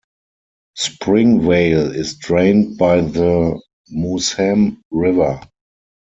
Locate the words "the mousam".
3.01-4.81